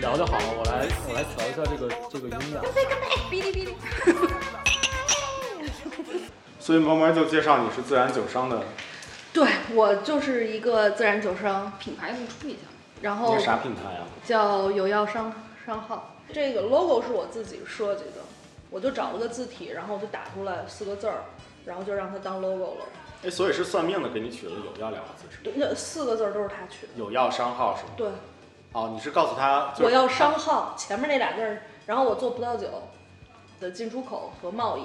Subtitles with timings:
[0.00, 2.64] 聊就好了，我来我来调一下这个这个音量。
[3.30, 3.76] 哔哩哔哩。
[6.58, 8.62] 所以慢慢就介绍你是自然酒商的，
[9.32, 12.58] 对我就是一个自然酒商，品牌不出一下。
[13.02, 14.06] 然后啥品牌啊？
[14.24, 15.32] 叫有药商
[15.66, 16.16] 商号。
[16.32, 18.22] 这个 logo 是我自己设计的，
[18.70, 21.24] 我就找了个字体，然后就打出来四个字儿，
[21.64, 22.84] 然后就让它当 logo 了。
[23.24, 25.42] 哎，所以是算命的给你取了“有药”两个字是吗？
[25.42, 26.92] 对，那四个字儿都是他取的。
[26.96, 27.90] 有药商号是吗？
[27.96, 28.08] 对，
[28.72, 32.68] 哦，你是告诉他就是我要商号前面那俩字儿，然后我做葡萄酒
[33.58, 34.84] 的进出口和贸易，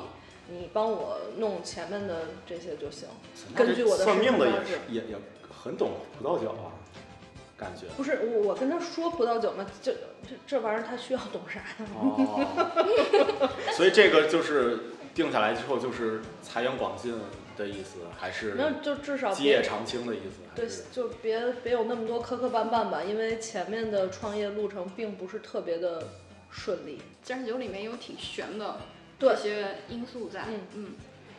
[0.49, 3.07] 你帮我弄前面的这些就行。
[3.55, 5.15] 根据我的算命的也是也也
[5.63, 6.73] 很懂葡萄酒啊，
[7.55, 7.85] 感觉。
[7.95, 9.93] 不是我，我跟他说葡萄酒嘛，这
[10.27, 11.87] 这这玩意儿他需要懂啥呢？
[11.95, 14.79] 哦，所以这个就是
[15.13, 17.13] 定下来之后就是财源广进
[17.57, 20.41] 的意思，还是没有就至少基业长青的意思？
[20.49, 26.07] 还对是，就别别有那么多磕磕绊绊吧，因为前面的创业路程并不是特别的
[26.51, 27.01] 顺利。
[27.23, 28.77] 自然酒里面有挺悬的
[29.17, 30.41] 对一些因素在。
[30.47, 30.93] 嗯嗯，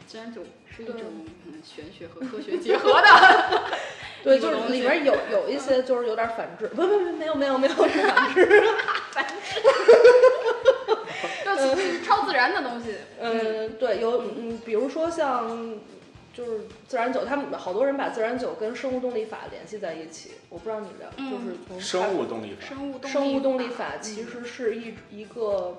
[0.07, 1.03] 自然酒是一对种
[1.47, 3.63] 嗯玄学和科学结合的。
[4.25, 8.47] 对，就是里边有有一些就是有点反制，不不不，没有没有没有是反制。
[11.57, 12.95] 就是超自然的东西。
[13.21, 15.49] 嗯，对，有嗯，比如说像
[16.37, 22.67] 就是自然酒，他们好多人把自然酒跟生物动力法联系在一起，我不知道你了，嗯就是从生物动力法。
[22.67, 25.79] 生物动力生物动力法法其实是一一个，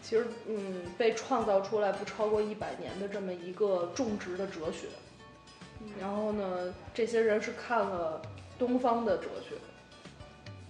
[0.00, 4.86] 其实嗯被创造出来不超过一百年的这么一个种植的哲学。
[6.00, 8.22] 然后呢，这些人是看了
[8.56, 9.56] 东方的哲学，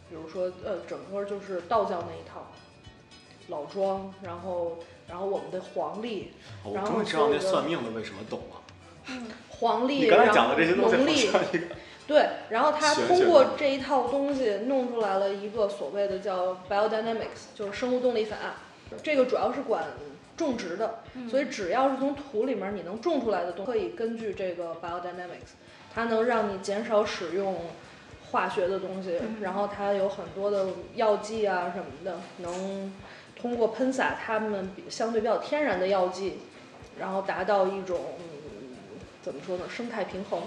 [0.09, 2.51] 比如说呃，整个就是道教那一套，
[3.49, 6.33] 老庄，然后然后我们的黄历，
[6.65, 8.63] 哦我然后终于知道那算命的为什么懂了。
[9.49, 11.61] 黄历，你刚才然后讲的这些东西，农历
[12.07, 18.37] 对，然后他通过这一套东西弄出来了一个所谓的叫 biodynamics，就是生物动力法。
[19.03, 19.85] 这个主要是管
[20.37, 25.57] 种植的，所以只要是从土里面你能种出来的东西，可以根据这个 biodynamics，
[25.93, 27.57] 它能让你减少使用
[28.31, 32.95] 化学的东西，然后它有很多的药剂啊什么的，能
[33.35, 36.39] 通过喷洒它们比相对比较天然的药剂，
[37.01, 38.26] 然后达到一种、嗯
[39.27, 40.41] 怎么说呢，生态平衡。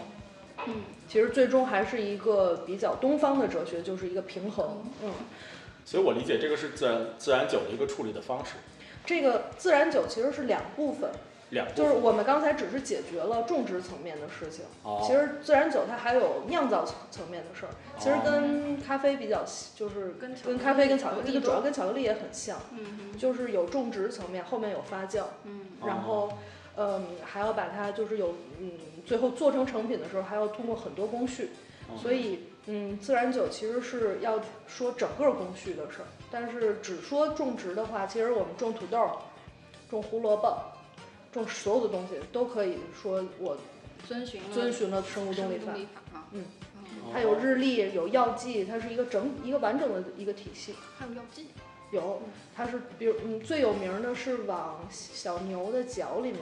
[0.65, 4.83] 嗯，其实最终还是一个比较东方的哲学，就是一个平衡。
[5.03, 5.11] 嗯，
[5.83, 8.53] 所以我理解这个是自然自然酒的一个处理的方式，
[9.05, 11.09] 这个自然酒其实是两部分，
[11.49, 17.71] 两部分就是我们刚才只是解决了种植层面的事情，哦其实自然酒它还有酿造层层面的事儿。
[17.97, 19.43] 其实跟咖啡比较，
[19.75, 26.31] 就是跟跟咖啡跟巧克力，这个主要跟巧克力也很像，嗯就是有种植层面，后面有发酵，嗯然后。
[26.81, 28.71] 嗯，还要把它就是有嗯，
[29.05, 31.49] 最后做成成品的时候，还要通过很多工序，
[31.89, 39.09] 哦所以，嗯，自然酒其实是要说整个工序的事儿，但是只说种植的话，其实我们种土豆、
[39.89, 40.57] 种胡萝卜、
[41.33, 43.57] 种所有的东西都可以说我
[44.07, 45.73] 遵循了遵循了生物动力法。
[46.31, 46.45] 嗯
[47.03, 50.73] 哦它有日历，有药剂，它是一个整一个完整的一个体系。
[50.97, 51.47] 还有药剂。
[51.91, 52.21] 有，
[52.55, 56.41] 它是比如嗯最有名的是往小牛的脚里面，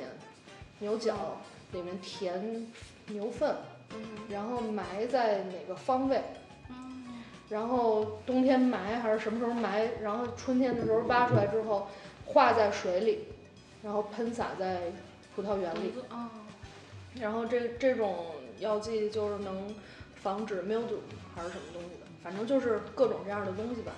[0.79, 2.67] 牛角里面填
[3.07, 3.55] 牛粪，
[3.93, 3.99] 嗯
[4.29, 6.21] 然后埋在哪个方位。
[6.69, 11.87] 嗯然后冬天埋还是什么时候埋，然后春天的时候挖出来之后，
[12.25, 13.25] 化在水里，
[13.81, 14.91] 然后喷洒在
[15.33, 15.93] 葡萄园里。
[16.09, 16.29] 啊。
[17.15, 18.25] 然后这这种
[18.59, 19.73] 药剂就是能
[20.15, 20.99] 防止 mildew
[21.33, 23.93] 还是什么东西的，反正就是各种这样的东西吧。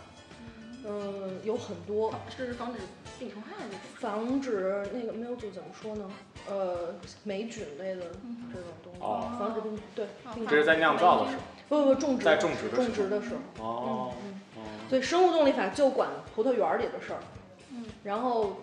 [0.86, 2.80] 嗯，有很多是防止
[3.20, 3.80] 病虫害那种。
[3.96, 6.10] 防止那个 mildew 怎么说呢？
[6.50, 8.02] 呃，霉菌类的
[8.54, 13.64] 这种东西，哦防止病对病这是在酿造的时候，不不不种植在种植的时候种植的时候。
[13.66, 14.62] 哦嗯嗯。
[14.62, 17.20] 哦，所以生物动力法就管葡萄园儿里的事儿，
[17.72, 18.58] 嗯，然后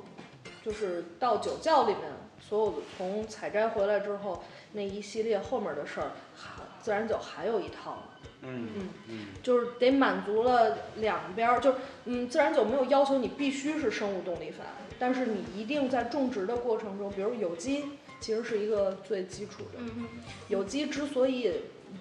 [0.65, 2.03] 就是到酒窖里面，
[2.41, 4.43] 所有的从采摘回来之后
[4.73, 8.16] 那一系列后面的事儿，还自然酒还有一套，嗯
[8.47, 8.69] 嗯，
[9.09, 14.65] 嗯就是得满足了两边儿，就是嗯，自然酒没有要求你必须是生物动力法，
[14.99, 17.85] 但是你一定在种植的过程中，比如有机，
[18.21, 19.79] 其实是一个最基础的。
[19.79, 20.07] 嗯
[20.49, 21.53] 有机之所以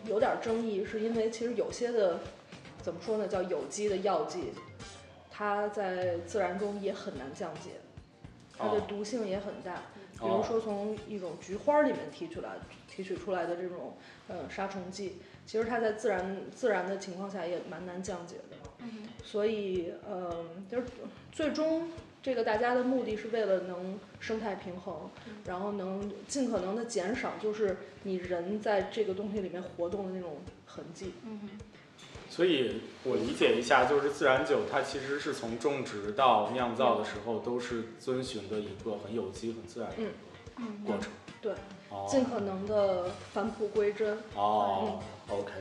[0.05, 2.19] 有点争议，是因为其实有些的
[2.81, 4.51] 怎么说呢，叫有机的药剂，
[5.31, 7.71] 它在自然中也很难降解，
[8.57, 9.81] 它的哦毒性也很大。
[10.17, 12.51] 比哦如说从一种菊花里面提取来
[12.89, 13.97] 提取出来的这种
[14.29, 18.57] 呃杀虫剂，其实它在自然自然的情况下也蛮难降解的。
[18.79, 20.85] 嗯所以呃，就是
[21.31, 21.89] 最终
[22.21, 25.09] 这个大家的目的是为了能生态平衡，
[25.45, 31.13] 然后能尽可能的减少就是你人在这个东西里面活动的那种痕迹。
[31.23, 31.49] 嗯
[32.29, 39.95] 所以我理解一下，就是自然酒它其实是从种植到酿造的时候都是遵循的一个很有机、很自然的
[40.57, 41.11] 嗯过程。
[41.41, 41.53] 对，
[41.89, 44.17] 哦尽可能的返璞归真。
[44.35, 44.99] 哦
[45.29, 45.51] ，OK，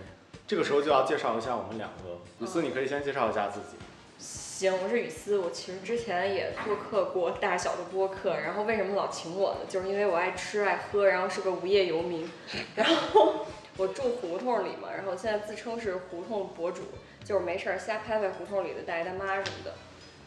[0.47, 2.21] 这个时候就要介绍一下我们两个。
[2.41, 3.77] 雨思，你可以先介绍一下自己。
[4.19, 9.61] 行，我是雨思，我其实之前也做客过大小的播客，然后为什么老请我呢？
[9.69, 12.31] 就是因为我爱吃爱喝，然后是个无业游民，
[12.77, 13.47] 然后
[13.77, 16.83] 我住胡同里嘛，然后现在自称是胡同博主，
[17.25, 19.75] 就是没事儿瞎拍拍胡同里的大爷大妈什么的，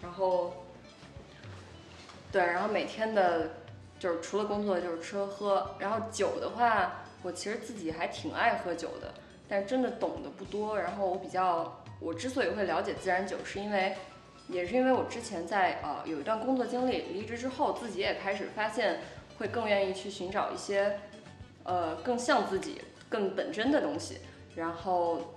[0.03, 0.65] 然后，
[2.31, 3.51] 对，然后每天的，
[3.97, 9.13] 就是除了工作就是吃喝喝，然后酒的话，我其实自己还挺爱喝酒的，
[9.47, 13.95] 但真的懂得不多，然后我比较，我之所以会了解自然酒，是因为。
[14.49, 19.01] 也是因为我之前在呃有一段工作经历，离职之后自己也开始发现，
[19.37, 20.99] 会更愿意去寻找一些，
[21.65, 24.19] 呃更像自己、更本真的东西，
[24.55, 25.35] 然后，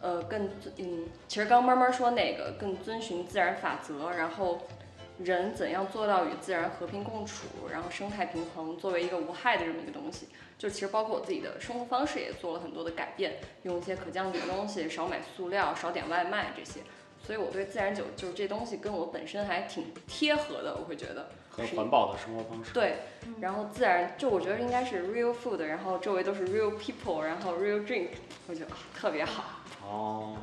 [0.00, 4.58] 呃更嗯，其实刚慢慢说那个更遵循自然法则，然后
[5.22, 16.80] 人怎样做到与自然和平共处，然后生态平衡，作为一个无害的这么一个东西，就其实包括我自己的生活方式也做了很多的改变，用一些可降解的东西，少买塑料，少点外卖这些。
[17.22, 22.72] 所以我对自然酒就是这东西跟我本身还挺贴合的，我会觉得很环保的生活方式。
[22.72, 22.96] 对。
[23.40, 28.08] 然后自然就我觉得应该是 real food，然后周围都是 real people，然后 real drink，
[28.48, 29.44] 我觉得、啊、特别好。
[29.84, 30.34] 哦，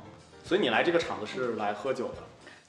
[0.44, 2.18] 所以你来这个厂子是来喝酒的？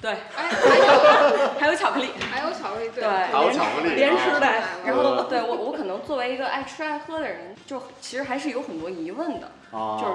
[0.00, 4.62] 对，哎，还有 还有巧克力，还有巧克力，对，还有巧克力连吃带。
[4.86, 10.14] 然后对我我可能作为一个爱吃爱喝的人，就其实还是有很多疑问的，啊，就是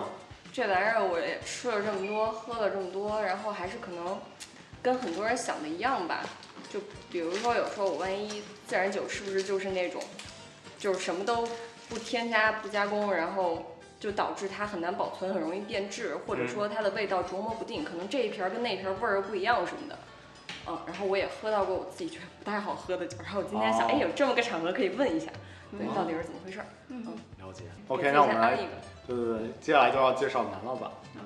[0.53, 4.17] 这玩意儿我也吃了这么多，喝了这么多，然后还是可能
[4.81, 6.21] 跟很多人想的一样吧。
[6.71, 6.79] 就
[7.11, 10.01] 比如说，有时候我万一自然酒是不是就是那种，
[10.79, 11.45] 就是什么都
[11.89, 13.72] 不添加、不加工，然后
[14.03, 19.97] 就导致它很难保存，很容易变质，或者说它的味道琢磨不定，可能这一瓶儿跟那瓶儿味儿又不一样什么的。
[20.67, 25.31] 嗯，然后我也喝到过我自己觉得不太好喝的酒，然后我今天想，哦哎，有这么个场合可以问一下，
[25.71, 26.65] 对，嗯到底是怎么回事儿？
[26.89, 27.05] 嗯，
[27.39, 27.63] 了解。
[27.87, 28.71] OK，那我们来一，个。
[29.07, 30.91] 对对对，接下来就要介绍南老板。
[31.15, 31.23] 南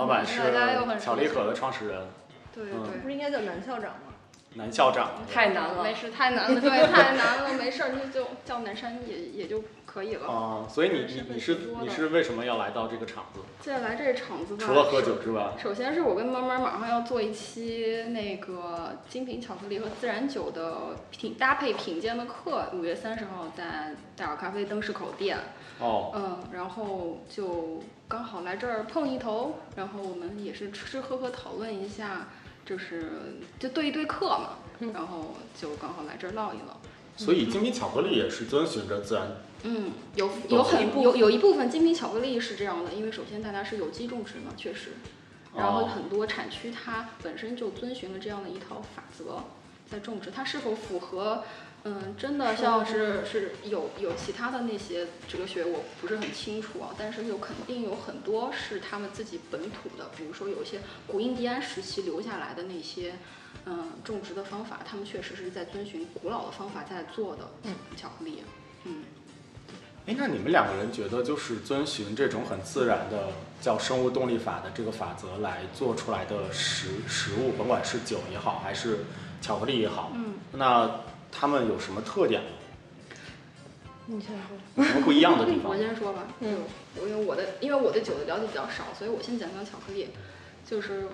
[0.00, 2.02] 老板是大家又很熟悉巧力可的创始人，
[2.52, 4.12] 对嗯对不是应该叫南校长吗？
[4.54, 5.10] 男校长。
[5.32, 9.62] 太难了没事，太难了，对， 太难了，没事儿，就就叫南山也也就
[9.96, 10.28] 可以了。
[10.28, 13.40] 啊，所以你是你你是你是为什么要来到这个厂子？
[13.62, 25.38] 接下来这场子吧，除了喝酒之外，首先是我跟慢慢马上要做一期那个精品巧克力和自然酒的品搭配品鉴的课，五月三十号在戴尔咖啡灯市口店，
[25.80, 32.28] 哦，嗯，然后就刚好来这儿碰一头，然后我们也是吃吃喝喝讨论一下，
[32.66, 34.58] 就是就对一对课嘛，
[34.92, 36.76] 然后就刚好来这儿唠一唠。
[37.16, 39.26] 所以精品巧克力也是遵循着自然
[39.62, 44.92] 嗯，有有很有有一部分精品巧克力是这样的，因为首先大家是有机种植嘛，确实，
[45.56, 49.44] 然后哦很多产区它本身就遵循了这样的一套法则
[49.90, 51.42] 在种植，它是否符合，
[51.84, 63.14] 嗯，真的像是是有有其他的那些哲学我不是很清楚啊，但是有肯定有很多是他们自己本土的，比如说有一些古印第安时期留下来的那些。
[63.68, 67.50] 嗯，种植的方法，他们确实是在遵循古老的方法在做的。
[67.64, 68.44] 嗯，巧克力，
[68.84, 69.02] 嗯。
[70.06, 73.28] 哎，那你们两个人觉得，就是遵循这种很自然的
[73.60, 79.00] 叫生物动力法的这个法则来做出来的食食物，甭管是酒也好，还是
[79.40, 81.00] 巧克力也好，嗯，那
[81.32, 82.48] 它们有什么特点呢？
[84.06, 84.56] 你先说。
[84.76, 85.76] 有什么不一样的地方 我？
[85.76, 86.60] 先说吧，嗯，
[87.00, 90.10] 我因为我的因为我对酒的了解比较少，所以我先讲讲巧克力。
[90.64, 91.08] 就是，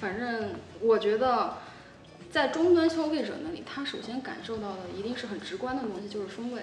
[0.00, 1.54] 反正我觉得，
[2.30, 6.62] 在终端消费者那里，他首先感受到的一定是很直观的东西，就是风味。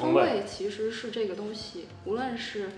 [0.00, 2.70] 风味其实是这个东西，无论是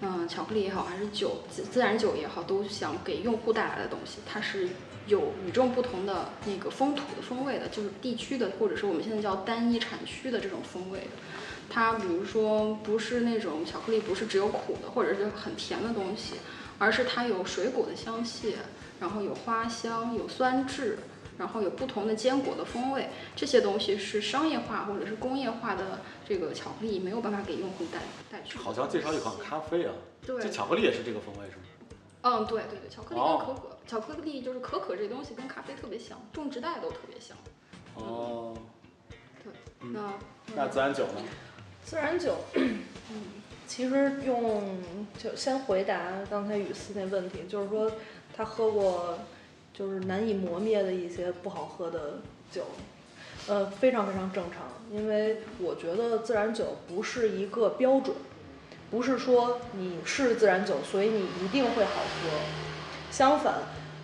[0.00, 4.68] 嗯巧克力也好，还是酒自自然酒也好，都想给用户带来的东西，它是
[5.06, 11.06] 有与众不同的那个风土的风味的，就是地区的，或者是我们现在叫单一产区的这种风味的。
[11.68, 16.34] 它比如说不是那种巧克力，不是只有苦的或者是很甜的东西，
[16.78, 18.56] 而是它有水果的香气，
[19.00, 20.98] 然后有花香，有酸质，
[21.38, 28.64] 然后有不同的坚果的风味，这些东西是商业化或者是工业化的这个巧克力没有办法给用户带带去的。
[28.64, 29.92] 好像介绍一款咖啡啊，
[30.26, 31.62] 对这，巧克力也是这个风味是吗？
[32.22, 37.36] 嗯，对对对，巧克力跟哦可可，巧克力就是可可这东西跟咖啡特别像，种植带都特别像。
[37.94, 38.56] 哦，
[39.80, 40.12] 嗯那
[40.54, 41.22] 那自然酒呢？
[41.84, 43.26] 自然酒，嗯
[43.66, 44.62] 其实用
[45.18, 45.98] 就先回答
[46.30, 47.90] 刚才雨思那问题，就是说
[48.36, 49.18] 他喝过
[49.72, 52.18] 就是难以磨灭的一些不好喝的
[52.50, 52.62] 酒，
[53.48, 58.14] 呃，非常非常正常，因为我觉得自然酒不是一个标准，
[58.90, 62.38] 不是说你是自然酒，所以你一定会好喝。
[63.10, 63.54] 相反，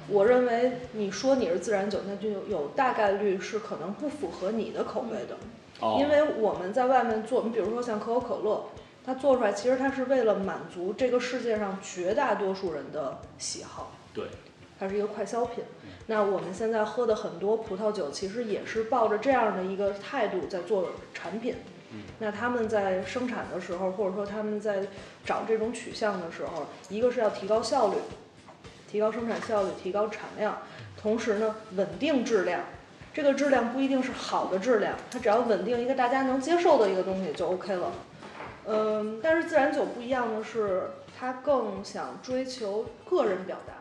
[0.09, 5.37] 我认为你说你是自然酒，那就有有大概率是可能不符合你的口味的。
[5.81, 8.65] 哦，因为我们在外面做，你比如说像可口可乐，
[9.05, 14.25] 它做出来其实它是为了满足这个世界上绝大多数人的喜好，对，
[14.79, 15.65] 它是一个快消品。
[16.07, 21.57] 那我们现在喝的很多葡萄酒，其实也是抱着这样的一个态度在做产品。
[21.91, 24.87] 嗯那他们在生产的时候，或者说他们在
[25.25, 27.97] 找这种取向的时候，一个是要提高效率，
[28.87, 30.59] 提高生产效率，提高产量，
[31.01, 32.61] 同时呢稳定质量。
[33.15, 37.93] 这个质量不一定是好的质量，它只要稳定一个大家能接受的一个东西就 OK 了。
[38.67, 43.73] 嗯，但是自然酒不一样的是，它更想追求个人表达，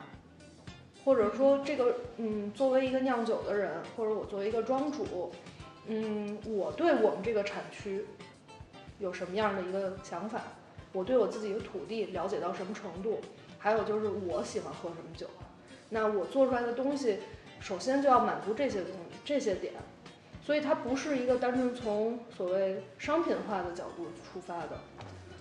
[1.08, 5.32] 或者说这个嗯，作为一个酿酒的人，或者我作为一个庄主，
[5.88, 8.06] 嗯，我对我们这个产区
[9.00, 10.42] 有什么样的一个想法？
[10.92, 13.22] 我对我自己的土地了解到什么程度？
[13.58, 15.28] 还有就是我喜欢喝什么酒？
[15.88, 17.20] 那我做出来的东西，
[17.62, 19.72] 首先就要满足这些东西这些点，
[20.44, 24.78] 所以它不是一个单纯从所谓商品化的角度出发的。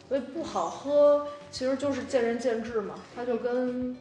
[0.08, 2.94] 所以不好喝，其实就是见仁见智嘛。
[3.16, 3.96] 它就跟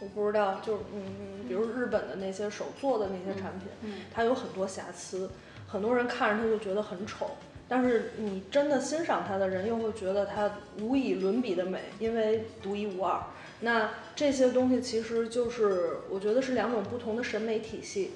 [0.00, 5.30] 我不知道，就是嗯，比如日本的那些手做的那些产品，嗯它有很多瑕疵，
[5.66, 7.30] 很多人看着它就觉得很丑。
[7.68, 13.22] 但是你真的欣赏它的人，又会觉得它无以伦比的美，因为独一无二。
[13.60, 18.12] 那这些东西其实就是我觉得是两种不同的审美体系，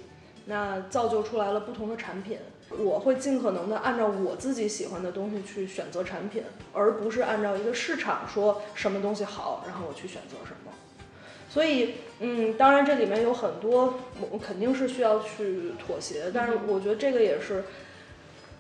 [0.47, 2.39] 那造就出来了不同的产品。
[2.71, 10.73] 我会尽可能的按照我自己喜欢的东西去选择产品，而不是按照一个市场说什么东西好，然后我去选择什么。
[11.55, 13.95] 所以，嗯，当然这里面有很多
[14.33, 17.63] 我肯定是需要去妥协，但是我觉得这个也是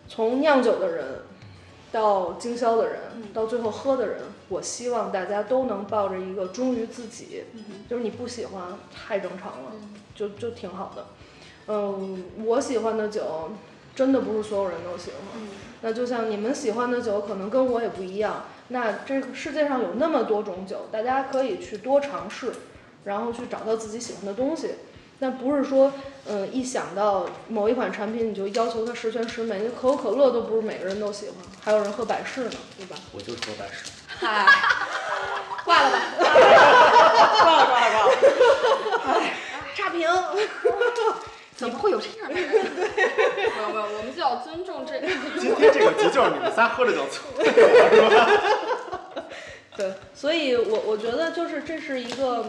[0.06, 1.04] 从酿酒的人
[1.90, 3.00] 到经销的人，
[3.32, 7.42] 到最后喝的人，我希望大家都能抱着一个忠于自己，
[7.90, 8.62] 就是你不喜欢
[8.94, 9.72] 太正常了，
[10.14, 11.06] 就就挺好的。
[11.66, 13.50] 嗯，我喜欢的酒
[13.96, 15.42] 真的不是所有人都喜欢，
[15.82, 18.44] 那就像你们喜欢的酒可能跟我也不一样。
[18.68, 22.52] 那这个世界上有那么多种酒，大家可以去多尝试，
[23.04, 24.74] 然后去找到自己喜欢的东西。
[25.20, 25.92] 但不是说，
[26.26, 29.60] 嗯，一想到某一款产品你就要求它十全十美。
[29.60, 32.96] 那可口可乐都不是每个人都喜欢，还有人喝百事呢，对吧？
[33.12, 33.90] 我就是喝百事。
[34.08, 34.46] 嗨，
[35.64, 39.22] 挂了吧， 挂了挂了挂了。
[39.76, 40.08] 差评。
[41.56, 42.50] 怎么会有这样的人？
[42.74, 45.06] 没有没有，我们就要尊重这个。
[45.38, 47.22] 今天这个局就是你们仨喝的酒错。
[49.76, 52.44] 对，所以我我觉得就是这是一个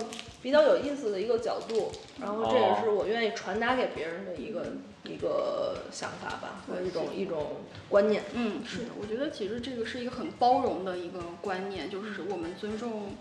[0.46, 4.74] 比较有意思的一个角度，然后这也是我愿意传达给别人的一个、
[5.04, 7.54] 一个想法吧，和一种一种
[7.90, 8.22] 观念。
[8.36, 13.16] 嗯，是的，我觉得其实这个是一个很包容的一个观念，就是我们尊重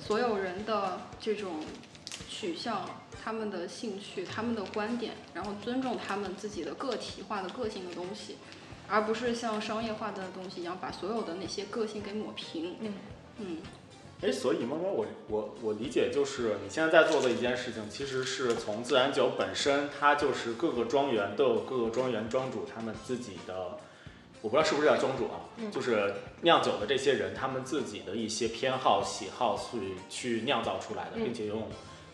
[0.00, 1.60] 所有人的这种
[2.28, 2.84] 取向、
[3.22, 8.36] 他们的兴趣、他们的观点，然后尊重他们自己的个体化的个性的东西，
[8.88, 12.74] 而不是像商业化的东西一样把所有的那些个性给抹平。
[12.80, 12.94] 嗯
[13.38, 13.56] 嗯
[14.20, 23.78] 哎，所以猫猫，我我我理解就是你现在在做的一件事情，其实是从自然酒本身，它就是各个庄园都有各个庄园庄主他们自己的，
[24.42, 25.70] 我不知道是不是叫庄主啊，嗯。
[25.70, 31.22] 就是酿酒的这些人，他们自己的一些偏好、喜好去去酿造出来的，嗯。
[31.22, 31.68] 并且用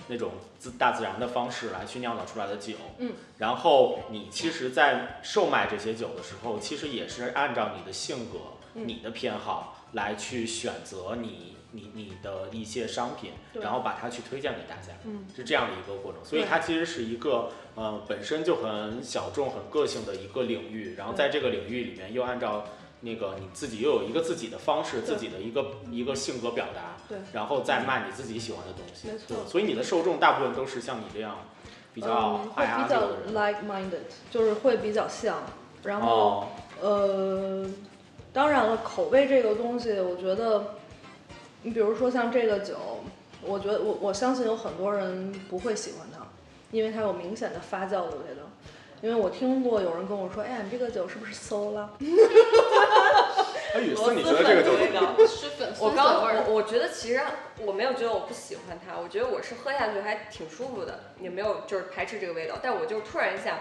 [0.08, 2.74] 那种自大自然的方式来去酿造出来的酒。
[2.98, 8.38] 嗯，然后你其实，在售卖这些酒的时候，其实也是按照你的性格、
[8.74, 8.86] 嗯。
[8.86, 14.92] 你的偏好来去选择你你你的一些商品，然后把它去推荐给大家。
[15.04, 22.64] 嗯是这样的一个过程，所以它其实是一个呃本身就很小众、很个性的一个领域，然后在这个领域里面又按照
[23.00, 29.08] 那个你自己又有一个自己的方式、自己的一个一个性格表达，对，然后再卖你自己喜欢的东西。
[29.08, 31.38] 没错所以你的受众大部分都是像你这样
[31.92, 33.34] 比较比较六的人。
[33.34, 35.42] like-minded，就是会比较像。
[35.82, 36.46] 然后，哦，
[36.80, 37.66] 呃，
[38.32, 40.76] 当然了，口味这个东西，我觉得，
[41.64, 42.76] 你比如说像这个酒，
[43.42, 46.24] 我觉得我我相信有很多人不会喜欢它，
[46.70, 48.42] 因为它有明显的发酵的味道。
[49.02, 51.90] 因为我听过有人跟我说，哎呀，你这个酒是不是馊了？
[53.74, 55.14] 哎，雨思，你觉得这个酒怎么样？
[55.78, 56.22] 我刚。
[56.22, 57.20] 我我觉得其实
[57.60, 62.58] 我没有觉得我不喜欢它，我觉得我是喝下去还挺舒服的，也没有就是排斥这个味道。
[62.62, 63.58] 但我就突然一下，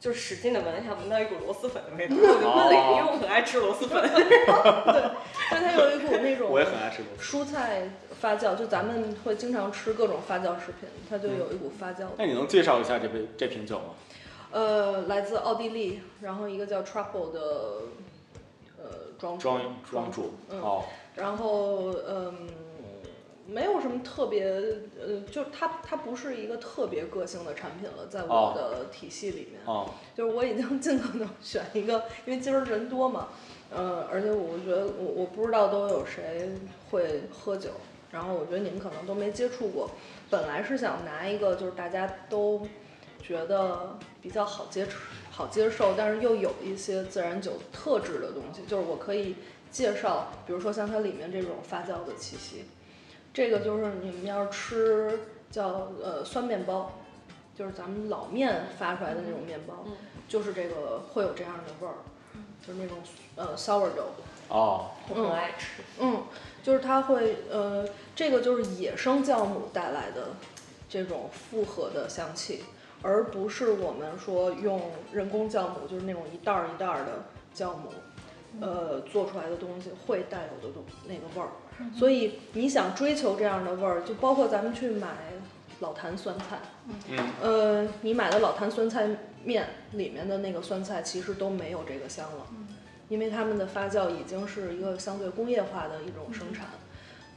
[0.00, 4.02] 就使劲的闻了一下，闻到一股螺蛳粉的味道， 我就问了因为我很爱吃螺蛳粉。
[4.08, 5.10] 对，
[5.50, 7.02] 它有一股那种我也很爱吃。
[7.20, 7.88] 蔬菜
[8.20, 12.10] 发酵，就咱们会经常吃各种发酵食品，它就嗯有一股发酵的。
[12.18, 13.94] 那你能介绍一下这杯这瓶酒吗？
[14.50, 17.40] 呃，来自奥地利，然后一个叫 Truffle 的
[18.78, 18.84] 呃
[19.18, 20.84] 庄主庄庄主嗯哦
[21.16, 22.48] 然后嗯，
[23.50, 24.44] 没有什么特别，
[25.00, 28.52] 呃，就它它不是一个特别个性的产品了，在哦。
[28.54, 29.90] 我的体系里面，哦。
[30.14, 33.28] 就是我已经尽可能选一个，因为今儿人多嘛，
[33.70, 36.50] 呃，而且我觉得我我不知道都有谁
[36.90, 37.70] 会喝酒，
[38.10, 39.90] 然后我觉得你们可能都没接触过，
[40.28, 42.66] 本来是想拿一个就是大家都
[43.22, 44.98] 觉得比较好接触。
[45.30, 49.36] 好接受，但是又有一些自然酒特质的东西，就是我可以
[49.70, 52.64] 介绍，比如说像它里面这种发酵的气息，
[53.32, 55.20] 这个就是你们要是吃
[55.50, 56.92] 叫呃酸面包，
[57.56, 59.92] 就是咱们老面发出来的那种面包，嗯
[60.28, 61.94] 就是这个会有这样的味儿，
[62.66, 62.98] 就是那种
[63.36, 64.12] 呃 sourdough，
[64.48, 65.82] 哦我很爱吃。
[65.98, 66.22] 嗯，
[66.62, 70.28] 就是它会呃，这个就是野生酵母带来的
[70.88, 72.64] 这种复合的香气，
[73.00, 77.90] 而不是我们说用人工酵母，就是那种一袋儿一袋儿的酵母，
[78.60, 81.48] 呃，做出来的东西会带有的东那个味儿。
[81.96, 85.08] 所以你想追求这样的味儿，就包括咱们去买
[85.80, 86.58] 老坛酸菜，
[87.08, 89.08] 嗯呃，你买的老坛酸菜
[89.44, 92.46] 面里面的那个酸菜其实都没有这个香了，
[93.08, 96.66] 因为他们的发酵已经是一个相对工业化的一种生产。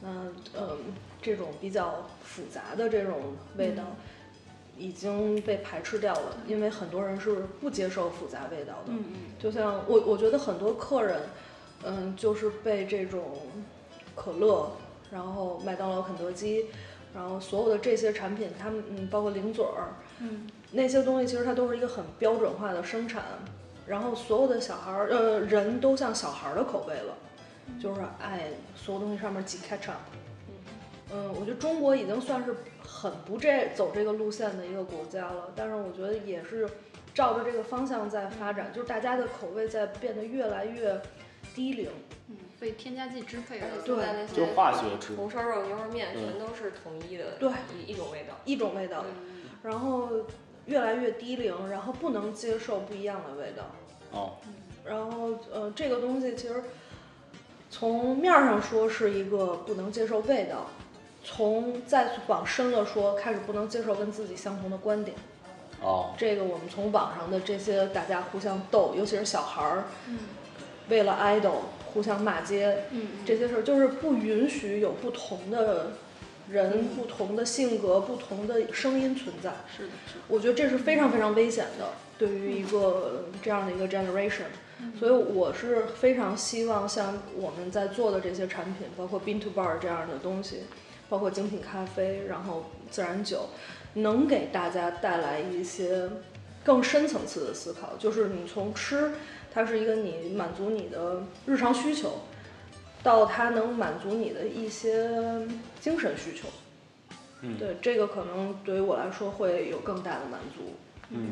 [0.00, 0.08] 那
[0.58, 0.76] 呃，
[1.22, 3.84] 这种比较复杂的这种味道
[4.82, 8.88] 已经被排斥掉了，因为很多人是不接受复杂味道的。
[8.88, 11.20] 嗯嗯就像我，我觉得很多客人，
[11.84, 13.22] 嗯，就是被这种
[14.16, 14.72] 可乐，
[15.12, 16.66] 然后麦当劳、肯德基，
[17.14, 23.22] 然后所有的这些产品，他们嗯，包括零嘴儿，嗯那些东西其实它都是一个很标准化的生产，
[23.86, 27.14] 然后所有的小孩儿，呃，人都像小孩儿的口味了，
[27.80, 30.02] 就是爱所有东西上面挤 ketchup。
[31.12, 36.68] 嗯，我觉得中国已经算是很不这走这个路线的一个国家了，但是我觉得也是
[37.14, 41.00] 照着这个方向在发展，就是大家的口味在变得越来越
[41.54, 41.90] 低龄。
[42.28, 43.66] 嗯，被添加剂支配了。
[43.84, 48.34] 对现在那就些化学制红烧肉、牛肉面全都是统一的，对一一种味道。
[48.44, 50.08] 一种味道，嗯然后
[50.66, 53.64] 越来越低龄，然后不能接受不一样的味道。
[54.12, 54.32] 哦
[54.84, 56.62] 然后呃，这个东西其实
[57.70, 60.66] 从面儿上说是一个不能接受味道，
[61.24, 65.16] 从再往深了说，开始不能接受跟自己相同的观点。
[65.80, 70.18] 哦这个我们从网上的这些大家互相斗，尤其是小孩儿，嗯
[70.88, 75.92] 为了 idol 互相骂街，嗯这些事儿就是不允许有不同的
[76.48, 79.50] 人、不同的性格、不同的声音存在。
[79.76, 80.24] 是的，是的。
[80.28, 84.50] 我觉得这是非常非常危险的，对于一个这样的一个 generation。
[84.98, 90.64] 所以我是非常希望像我们在做的这些产品，包括 bean to bar 这样的东西，
[91.12, 93.46] 包括精品咖啡，然后自然酒，
[93.92, 96.08] 能给大家带来一些
[96.64, 97.90] 更深层次的思考。
[97.98, 99.12] 就是你从吃，
[99.52, 102.20] 它是一个你满足你的日常需求，
[103.02, 105.06] 到它能满足你的一些
[105.82, 106.48] 精神需求。
[107.42, 110.72] 嗯对，这个可能对于我来说会有更大的满足。
[111.10, 111.28] 嗯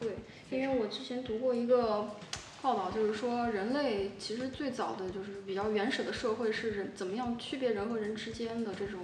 [0.00, 0.16] 对，
[0.50, 2.08] 因为我之前读过一个
[2.62, 9.00] 报道，就是说人类其实最早的就是比较原始的社会是人怎么样区别人和人之间的这种，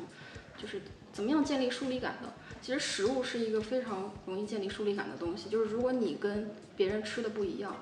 [0.56, 0.80] 就是
[1.12, 2.32] 怎么样建立疏离感的。
[2.62, 7.76] 其实食物是一个非常容易建立疏离感的东西，就是如果你跟别人吃的不一样，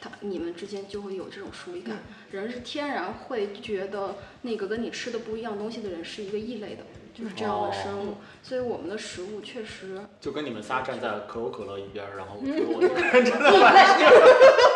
[0.00, 1.98] 他你们之间就会有这种疏离感。
[2.30, 8.16] 人是天然会觉得那个跟你吃的不一样东西的人是一个异类的，就是这样的生物。
[8.42, 13.30] 所以我们的食物确实就跟你们仨站在可口可乐一边，然后我 觉得我真的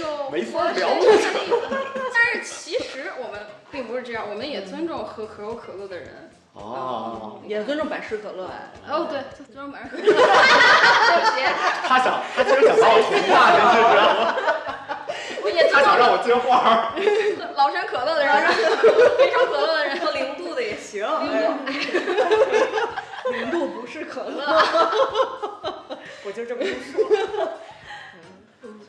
[0.00, 1.56] 个没法活聊生生的例子。
[2.14, 6.30] 但是其实我们并不是这样，我们也尊重喝可口可乐的人。
[6.52, 8.72] 哦，也尊重百事可乐哎。
[8.90, 10.02] 哦，对，尊重百事可乐。
[10.02, 10.18] 对不
[11.30, 11.44] 起，
[11.86, 14.20] 他想他其实想把我同化进去，知道吗？
[15.42, 16.90] 我也尊他想让重我接话儿。
[17.56, 18.32] 老山可乐的人，
[19.16, 20.00] 非常可乐的人。
[20.00, 21.06] 喝零度的也行。
[23.30, 24.44] 零度不是可乐，
[26.26, 26.72] 我就这么说。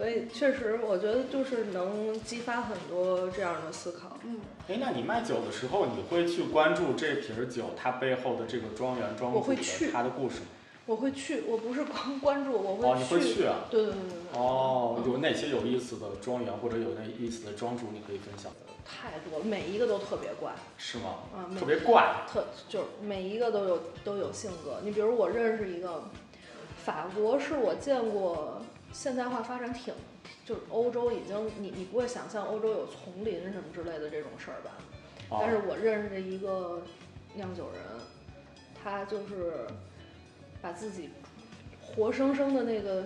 [0.02, 4.18] 所以确实我觉得就是能激发很多这样的思考。
[4.24, 10.46] 嗯，哎，那你卖酒的时候，你会去关注这瓶儿酒它背后的这个庄园庄主的我会去他的故事吗？
[10.88, 13.44] 我会去，我不是光关注，我会哦，你会去。
[13.46, 13.58] 啊？
[13.70, 14.42] 对对对对对。
[14.42, 18.52] 哦，有哪些有意思的庄园或者有那意思的庄主你可以分享？
[18.84, 21.20] 太多了，每一个都特别怪是吗？
[21.32, 22.12] 啊，特别怪。
[22.28, 24.80] 特就是每一个都有都有性格。
[24.84, 26.06] 你比如我认识一个，
[26.84, 28.60] 法国是我见过
[28.94, 29.94] 现代化发展挺，
[30.46, 34.72] 就是欧洲已经你你不会想象欧洲有丛林什么之类的这种事儿吧？
[35.30, 36.84] 哦但是我认识的一个
[37.36, 37.82] 酿酒人，
[38.84, 39.68] 他就是
[40.62, 41.10] 把自己
[41.82, 43.06] 活生生的那个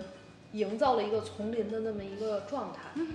[0.52, 3.00] 营造了一个丛林的那么一个状态。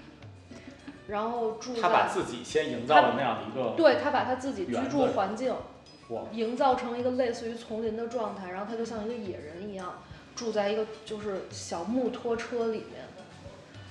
[1.07, 5.53] 然后住他把在，自己先营造了那样的一个对他把他自己居住环境
[6.07, 10.01] 哇营造成一个类似于丛林的状态，然后他就像一个野人一样，
[10.41, 13.05] 住在一个就是小木拖车里面，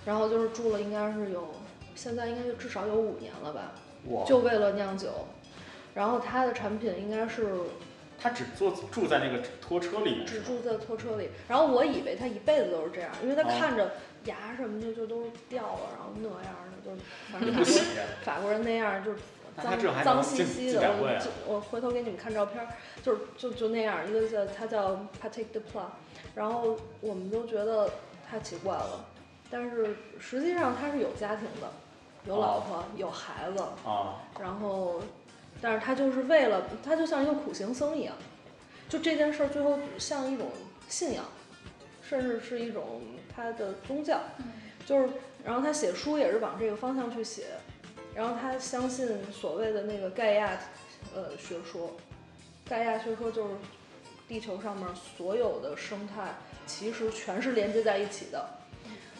[0.04, 1.54] 然后就是住了应该是有，
[1.94, 3.70] 现在应该就至少有五年了吧，
[4.26, 5.28] 就为了酿酒。
[5.94, 7.46] 然后他的产品应该是
[8.20, 13.92] 他只坐住在那个拖车里面，只住在拖车里，然后我以为他一辈子都是这样，因为他哦看着
[14.24, 17.80] 牙什么的就都掉了，然后那样的，就是 反正法国洗。
[18.24, 19.12] 法国人那样，就
[19.56, 20.92] 脏脏兮兮的。
[21.00, 22.68] 我就我回头给你们看照片儿，
[23.02, 25.84] 就是就就那样，一个叫他叫 de Pla，
[26.34, 27.90] 然后我们都觉得
[28.28, 29.04] 太奇怪了，
[29.50, 31.70] 但是实际上他是有家庭的，
[32.26, 35.00] 有老婆，有孩子，啊，然后，
[35.60, 38.14] 但是他就是为了他就像一个苦行僧一样，
[38.88, 40.48] 就这件事儿最后像一种
[40.88, 41.24] 信仰，
[42.02, 43.02] 甚至是一种
[43.34, 44.20] 他的宗教，
[44.86, 45.08] 就是
[45.44, 47.44] 然后他写书也是往这个方向去写，
[48.14, 50.58] 然后他相信所谓的那个盖亚
[51.14, 51.96] 呃学说，
[52.68, 53.54] 盖亚学说就是
[54.28, 56.34] 地球上面所有的生态
[56.66, 58.48] 其实全是连接在一起的。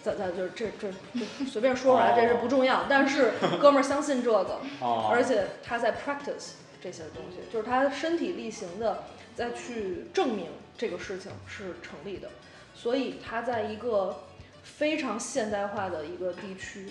[0.03, 2.87] 咱咱就是这这这随便说出来，这是不重要。
[2.89, 9.05] 但是哥们儿相信这个， 哦，而且他在 practice 这些东西，就是他身体力行的
[9.37, 10.47] 再去证明
[10.79, 12.31] 这个事情是成立的，
[12.75, 14.25] 所以他在一个
[14.63, 16.91] 非常现代化的一个地区，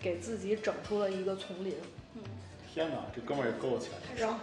[0.00, 1.74] 给自己整出了一个丛林，
[2.72, 3.90] 天哪，这哥们儿也够钱。
[4.16, 4.38] 然后。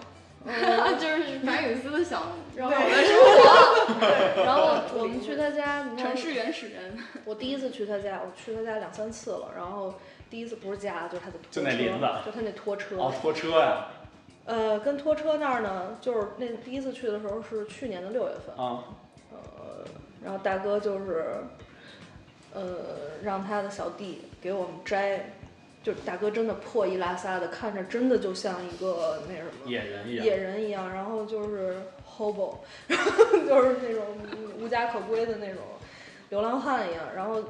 [0.47, 2.21] 就是白雨思想，
[2.55, 9.51] 然后我的 生活，然后我们去他家，你看城市原始人，我第一次去他家，我去他家两三次了。
[9.57, 9.93] 然后
[10.29, 12.95] 第一次不是家，就是他的就拖车，那林子就他那拖车。
[12.97, 13.87] 哦，拖车呀，
[14.45, 18.83] 呃，跟拖车那儿呢，就是那第一次去的时候是去年的六月份，啊，
[19.31, 19.83] 呃，
[20.23, 21.25] 然后大哥就是，
[22.53, 22.63] 呃，
[23.21, 25.31] 让他的小弟给我们摘，
[25.87, 30.25] 就大哥真的破衣拉撒的，看着真的就像一个那什么野人一样。
[30.25, 32.55] 野人一样，然后就是 hobo，
[32.87, 33.09] 然后
[33.47, 34.03] 就是那种
[34.59, 35.63] 无家可归的那种
[36.27, 37.41] 流浪汉一样，然后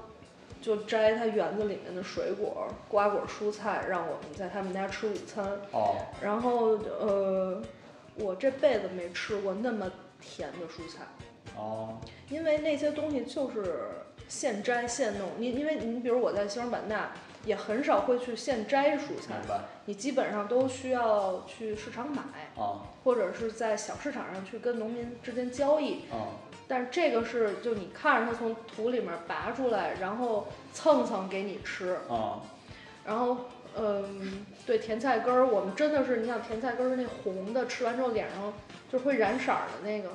[0.62, 5.44] 就摘他园子里面的水果、瓜果、蔬菜，让我们在他们家吃午餐。
[5.72, 7.60] 哦，然后呃，
[8.20, 11.06] 我这辈子没吃过那么甜的蔬菜，
[11.58, 11.98] 哦，
[12.30, 13.88] 因为那些东西就是
[14.28, 15.28] 现摘现弄。
[15.40, 17.10] 你因为你比如我在西双版纳。
[17.48, 19.36] 也很少会去现摘蔬菜。
[19.86, 22.22] 你基本上都需要去市场买，
[22.62, 26.02] 啊或者是在小市场上去跟农民之间交易。
[26.12, 26.36] 啊，
[26.68, 32.42] 但是这个是就你看着它从土里面拔出来，然后蹭蹭给你吃，啊，
[33.06, 33.38] 然后
[33.78, 38.54] 嗯，对甜菜根儿，我们真的是你想甜菜根儿是那红的，吃完之后脸上
[38.92, 40.10] 就会染色儿的那个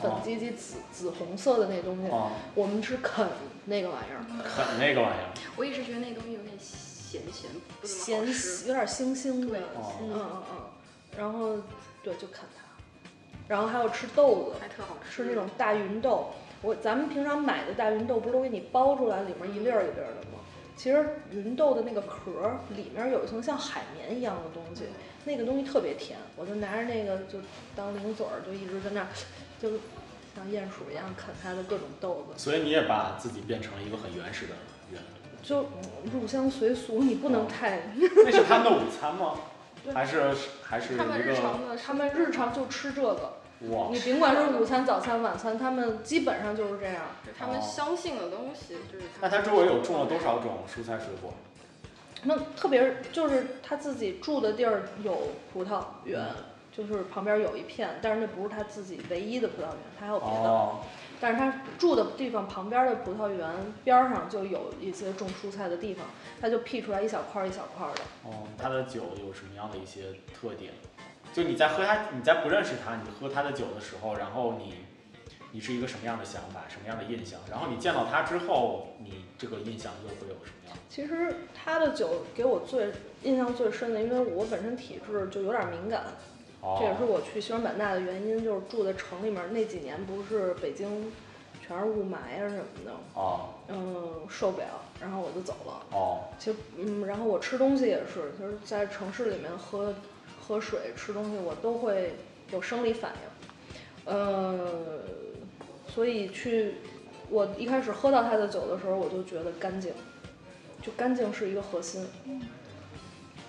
[0.00, 3.26] 粉哦唧唧紫紫红色的那东西，啊，我们是啃
[3.64, 5.28] 那个玩意儿，啃那个玩意儿。
[5.56, 8.66] 我一直觉得那东西有点咸咸，不怎么咸好吃。
[8.68, 10.56] 有点腥腥的，对哦嗯嗯嗯，
[11.18, 11.56] 然后
[12.02, 12.64] 对就啃它，
[13.48, 16.30] 然后还有吃豆子，还特好吃，吃那种大芸豆。
[16.62, 20.38] 我咱们平常买的大芸豆不是都给你包出来，里面一粒儿一粒儿的吗？
[20.76, 24.84] 其实芸豆的那个壳儿里面有一层像海绵一样的东西，
[25.24, 27.38] 那个东西特别甜，我就拿着那个就
[27.76, 29.06] 当零嘴儿，就一直在那儿，
[29.62, 29.70] 就
[30.34, 34.54] 像鼹鼠一样啃它的各种豆子，所以你也把自己变成了一个很原始的
[34.92, 35.00] 人。
[35.42, 37.82] 就嗯入乡随俗，你不能太。
[37.96, 39.34] 那是他们的午餐吗？
[39.92, 47.02] 还是还是他们日常的他们日常就吃这个，哇你甭管是午餐、早餐、晚餐，他们基本上就是这样。
[47.26, 51.34] 就他们相信的东西，就是那他周围有种了多少种蔬菜水果？
[52.22, 56.24] 那特别就是他自己住的地儿有葡萄园，
[56.76, 60.48] 就是旁边有一片，但是那不是他自己唯一的葡萄园，他还有别的。
[60.48, 60.80] 哦，
[61.20, 63.46] 但是他住的地方旁边的葡萄园
[63.84, 66.06] 边儿上就有一些种蔬菜的地方，
[66.40, 68.00] 他就辟出来一小块儿一小块儿的。
[68.24, 70.04] 哦，他的酒有什么样的一些
[70.34, 70.72] 特点？
[71.34, 74.84] 就你在喝他，你在不认识他，你喝他的酒的时候，然后你
[75.50, 77.38] 你是一个什么样的想法，什么样的印象？
[77.50, 80.76] 然后你见到他之后，你这个印象又会有什么样？
[80.88, 86.04] 其实他的酒给我最印象最深的，因为我本身体质就有点敏感，
[86.62, 91.12] 哦，这也是我去西双版纳的原因，就是住在城里面那几年不是北京
[91.60, 95.82] 全是雾霾啊什么的，哦嗯，受不了，然后我就走了。
[95.90, 99.94] 哦其实，嗯，然后我吃东西也是，就是在城市里面喝
[100.40, 102.14] 喝水、吃东西，我都会
[102.52, 104.12] 有生理反应。
[104.12, 105.00] 呃，
[105.88, 106.74] 所以去
[107.30, 109.92] 我一开始喝到他的酒的时候，我就觉得干净，
[110.80, 112.06] 就干净是一个核心。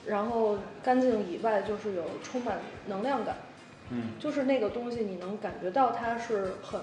[0.06, 3.38] 然后干净以外，就是有充满能量感，
[3.90, 4.12] 嗯。
[4.20, 6.82] 就是那个东西你能感觉到它是很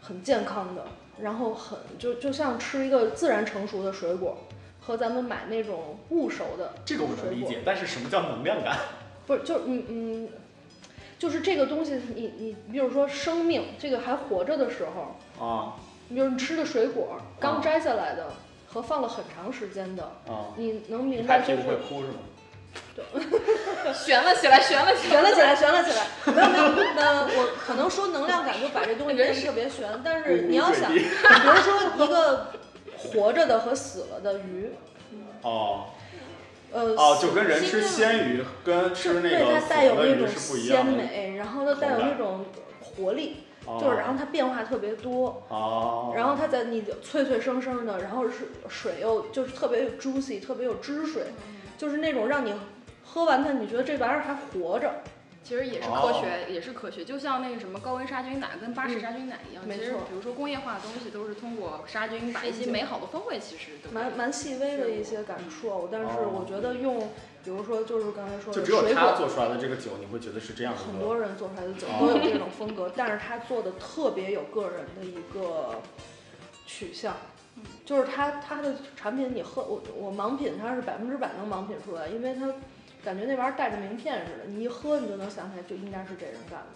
[0.00, 0.84] 很健康的，
[1.20, 4.38] 然后很就就像吃一个自然成熟的水果，
[4.80, 8.76] 和咱们买那种不熟的这个我能理解，但是什么叫能量感？
[9.26, 10.28] 不是，就嗯嗯，
[11.18, 15.74] 就是这个东西你，你你比如说生命，这个还活着的时候，啊。
[16.08, 17.60] 你比如你吃的水果，刚啊。
[17.64, 18.30] 摘下来的
[18.74, 20.50] 和放了很长时间的，啊！
[20.56, 22.18] 你能明白就拍屁股会是哭是吗？
[23.94, 26.04] 悬了起来，悬了起悬了起来，悬了起来。
[26.34, 32.48] 没有没有，那我可能说能量感就把这东西变得特别悬，但是你要想，比如说一个
[32.96, 34.70] 活着的和死了的鱼，
[35.42, 35.84] 哦
[36.72, 40.84] 呃，哦，就跟人吃新鲜鲜鱼跟吃那对个它带有那种鲜。
[40.84, 42.44] 美，然后它带有那种
[42.80, 45.42] 活力，哦就是然后它变化特别多。
[45.48, 51.24] 哦，然后它在你脆脆生生的，然后是水又就是特别有 juicy，特别有汁水，
[51.76, 52.54] 就是那种让你
[53.04, 55.02] 喝完它，你觉得这玩意儿还活着。
[55.42, 67.10] 其实也是科学，也是科学，就像那个什么高温杀菌奶跟巴氏杀菌奶一样，其实嗯没错比如说工业化的东西都是通过杀菌把一些美好的风味其实都蛮蛮细微的一些感受，但是我觉得用，
[67.44, 75.82] 比如说就是刚才说的就只有他水果，做出来的这个酒，你会觉得是这样的很多人做出来的酒哦都有这种风格，但是他做的特别有个人的一个
[76.66, 77.14] 取向。
[77.84, 82.52] 就是他他的产品，你喝我我盲品，它是百分之百能盲品出来，因为它
[83.04, 86.66] 感觉那玩意儿带着名片似的，你一喝你就能想起来，就应该是这人干的。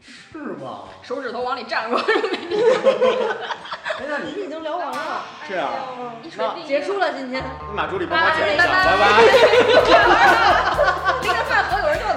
[0.00, 0.84] 是吗？
[1.02, 1.98] 手指头往里蘸过。
[3.96, 5.22] 哎，那你已经聊完了。
[6.66, 7.44] 结束了今天。
[7.72, 8.56] 你助理，拜拜。
[8.56, 9.22] 拜拜。
[11.22, 12.13] 这个饭盒有人给我。